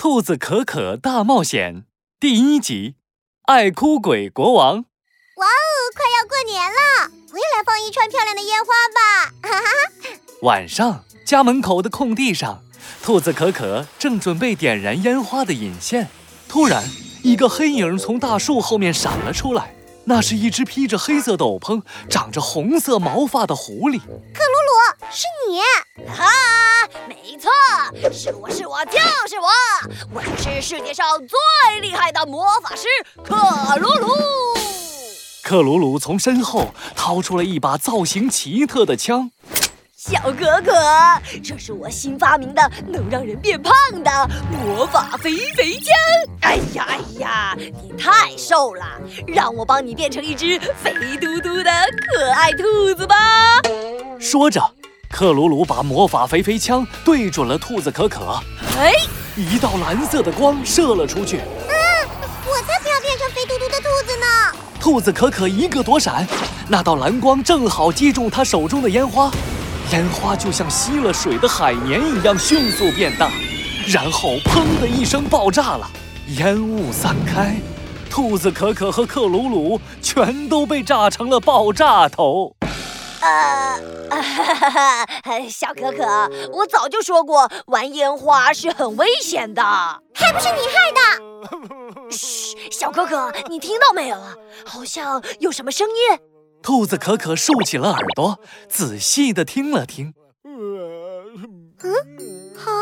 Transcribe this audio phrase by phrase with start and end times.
[0.00, 1.74] 兔子可可大冒险》
[2.18, 2.94] 第一集，
[3.42, 4.76] 爱哭鬼国王。
[4.76, 9.34] 哇哦，快要过年了，我也来放一串漂亮的烟花吧！
[9.42, 9.66] 哈哈。
[10.40, 12.64] 晚上，家门口的空地上，
[13.02, 16.08] 兔子可可正准备点燃烟花的引线，
[16.48, 16.82] 突然，
[17.22, 19.76] 一个黑影从大树后面闪了出来。
[20.04, 23.98] 那是一只披着黑色斗篷、长着红色毛发的狐狸。
[23.98, 25.60] 克鲁鲁，是你？
[26.08, 26.24] 哈，
[27.10, 27.50] 没错，
[28.12, 29.48] 是我是我就是我，
[30.14, 32.86] 我就是世界上最厉害的魔法师
[33.24, 33.34] 克
[33.80, 34.14] 鲁鲁。
[35.42, 39.32] 克鲁鲁从身后掏出了一把造型奇特的枪。
[39.96, 40.72] 小可可，
[41.42, 45.92] 这是我新发明的能让人变胖的魔法肥肥枪。
[46.42, 48.84] 哎呀哎呀，你太瘦了，
[49.26, 51.70] 让我帮你变成一只肥嘟嘟的
[52.14, 53.16] 可爱兔子吧。
[54.20, 54.62] 说着，
[55.10, 58.40] 克鲁鲁把魔法肥肥枪对准了兔子可可。
[58.78, 58.92] 哎，
[59.36, 61.38] 一道蓝色的光射了出去。
[61.38, 62.08] 嗯，
[62.46, 64.58] 我才不要变成肥嘟嘟的兔子呢。
[64.78, 66.26] 兔子可可一个躲闪，
[66.68, 69.30] 那道蓝光正好击中他手中的烟花。
[69.90, 73.30] 烟花就像吸了水的海绵一样迅速变大，
[73.88, 75.90] 然后砰的一声爆炸了，
[76.38, 77.56] 烟雾散开，
[78.08, 82.54] 兔子可可和克鲁鲁全都被炸成了爆炸头。
[83.20, 83.78] 呃，
[85.48, 89.62] 小可可，我早就说过，玩烟花是很危险的，
[90.14, 92.10] 还不是你害的。
[92.10, 94.34] 嘘，小可可，你听到没有啊？
[94.64, 96.18] 好像有什么声音。
[96.62, 100.12] 兔子可可竖起了耳朵，仔细的听了听。
[100.44, 101.72] 嗯，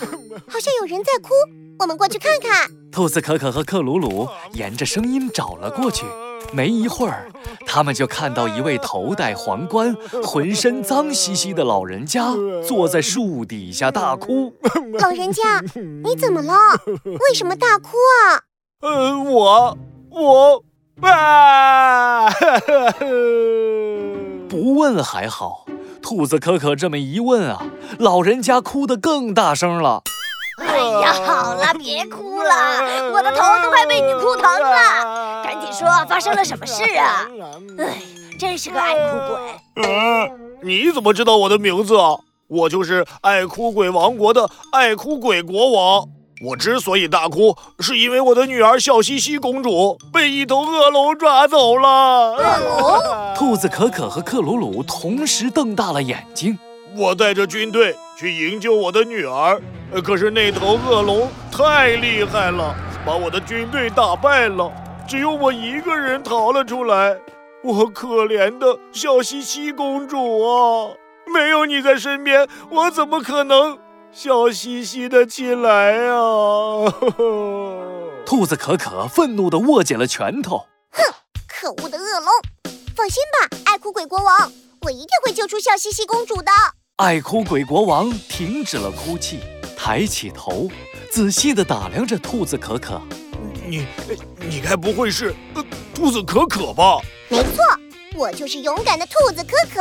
[0.00, 0.06] 好，
[0.48, 1.30] 好像有人在哭。
[1.78, 2.70] 我们过去看看。
[2.90, 6.04] 兔子可可和克鲁鲁沿着声音找了过去。
[6.52, 7.30] 没一会儿，
[7.66, 12.32] 他们就看到一位头戴皇冠、浑身脏兮兮的老人家
[12.66, 14.52] 坐在树底下大哭。
[14.98, 15.60] 老人家，
[16.02, 16.52] 你怎么了？
[17.04, 17.90] 为什么大哭
[18.26, 18.42] 啊？
[18.80, 19.78] 呃，我，
[20.10, 20.64] 我。
[21.02, 22.28] 啊！
[24.50, 25.64] 不问还好，
[26.10, 27.62] 兔子可可这么一问啊，
[28.00, 30.02] 老人家哭得更大声了。
[30.58, 35.44] 哎呀，好了，别哭了，我的头都快被你哭疼了。
[35.44, 37.28] 赶紧说，发生了什么事啊？
[37.78, 38.02] 哎，
[38.36, 39.86] 真是个爱哭鬼。
[39.86, 42.16] 嗯，你怎么知道我的名字啊？
[42.48, 46.08] 我就是爱哭鬼王国的爱哭鬼国王。
[46.42, 52.32] 我之所以大哭，是因为我的女儿笑嘻嘻公主被一头恶龙抓走了。
[52.32, 53.34] 恶龙？
[53.34, 56.58] 兔子可可和克鲁鲁同时瞪大了眼睛。
[56.96, 59.60] 我带着军队去营救我的女儿，
[60.02, 62.74] 可是那头恶龙太厉害了，
[63.04, 64.72] 把我的军队打败了，
[65.06, 67.18] 只有我一个人逃了出来。
[67.62, 70.88] 我可怜的笑嘻嘻公主啊，
[71.30, 73.76] 没有你在身边，我怎么可能？
[74.12, 76.84] 笑嘻嘻的起来啊！
[78.26, 80.66] 兔子可可愤怒地握紧了拳头。
[80.90, 81.02] 哼，
[81.48, 82.28] 可恶的恶龙！
[82.96, 86.50] 放心吧，爱哭鬼国王，我一定会救出笑嘻嘻公主的。
[86.96, 89.38] 爱哭鬼国王停止了哭泣，
[89.76, 90.68] 抬起头，
[91.12, 93.00] 仔细地打量着兔子可可。
[93.66, 93.86] 你，
[94.38, 96.98] 你该不会是呃兔子可可吧？
[97.28, 97.64] 没错，
[98.16, 99.80] 我就是勇敢的兔子可可。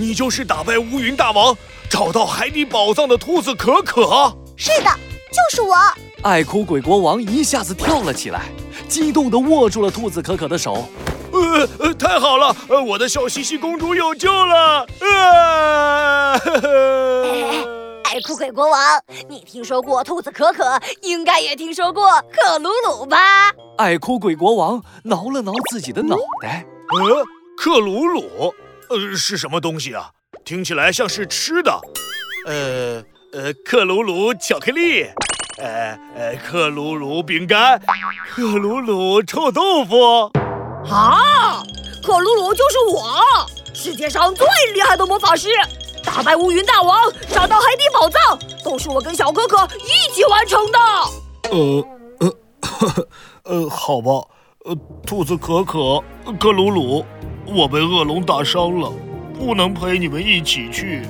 [0.00, 1.54] 你就是打败乌云大王。
[1.90, 4.88] 找到海底宝藏的兔子可可，是的，
[5.30, 5.76] 就是我。
[6.22, 8.46] 爱哭鬼国王一下子跳了起来，
[8.88, 10.88] 激动地握住了兔子可可的手。
[11.32, 14.86] 呃呃，太好了，呃，我的小西西公主有救了。
[15.00, 16.32] 啊！
[18.04, 18.80] 爱哭鬼国王，
[19.28, 23.50] 你听说过兔子可可，应该也听说过克鲁鲁吧？
[23.76, 26.64] 爱哭鬼国王挠了挠自己的脑袋。
[26.98, 27.24] 呃，
[27.56, 28.52] 克鲁鲁，
[28.90, 30.10] 呃，是什么东西啊？
[30.44, 31.80] 听起来像是吃的，
[32.46, 33.00] 呃
[33.32, 35.04] 呃，克鲁鲁巧克力，
[35.58, 37.80] 呃呃，克鲁鲁饼干，
[38.28, 40.32] 克鲁鲁臭豆腐。
[40.90, 41.62] 啊，
[42.02, 43.14] 克鲁鲁就是我，
[43.72, 45.50] 世界上最厉害的魔法师，
[46.02, 50.78] 打败乌云大王，找到海底宝藏，都是我跟小可可一起完成的。
[51.52, 51.84] 呃
[52.18, 53.06] 呃，
[53.54, 54.10] 呃，好吧，
[54.64, 54.76] 呃，
[55.06, 56.02] 兔子可可，
[56.40, 57.04] 克鲁鲁，
[57.52, 58.92] 我被恶龙打伤了。
[59.38, 61.00] 不能陪你们一起去。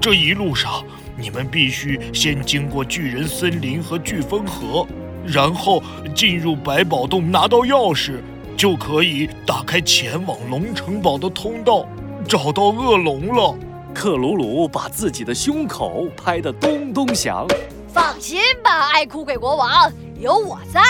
[0.00, 0.82] 这一路上，
[1.18, 4.86] 你们必须先经过巨人森林和飓风河，
[5.26, 5.82] 然后
[6.14, 8.14] 进入百宝洞拿到钥匙，
[8.56, 11.86] 就可以打开前往龙城堡的通道，
[12.26, 13.54] 找到恶龙了。
[13.92, 17.46] 克鲁鲁把自己的胸口拍得咚咚响。
[17.92, 20.80] 放心吧，爱哭鬼国王，有我在，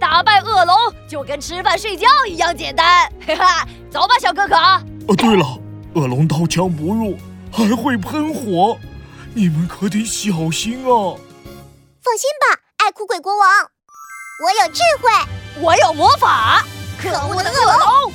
[0.00, 0.74] 打败恶龙
[1.06, 3.06] 就跟吃饭睡觉一样简单。
[3.26, 4.56] 哈哈，走吧，小可可。
[4.56, 5.46] 哦，对了。
[5.94, 7.18] 恶龙刀枪不入，
[7.52, 8.78] 还会喷火，
[9.34, 11.18] 你们可得小心啊！
[12.00, 13.48] 放心吧，爱哭鬼国王。
[14.42, 15.10] 我有智慧，
[15.60, 16.64] 我有魔法，
[16.96, 18.12] 可恶的恶龙。